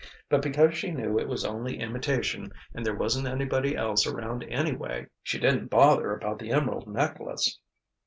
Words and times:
But, 0.29 0.41
because 0.41 0.73
she 0.75 0.89
knew 0.89 1.19
it 1.19 1.27
was 1.27 1.45
only 1.45 1.79
imitation 1.79 2.51
and 2.73 2.83
there 2.83 2.95
wasn't 2.95 3.27
anybody 3.27 3.75
else 3.75 4.07
around 4.07 4.41
anyway, 4.45 5.05
she 5.21 5.37
didn't 5.37 5.69
bother 5.69 6.11
about 6.11 6.39
the 6.39 6.49
emerald 6.51 6.87
necklace." 6.87 7.59